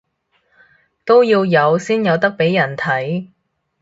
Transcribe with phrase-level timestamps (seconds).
[1.05, 3.29] 都要有先有得畀人睇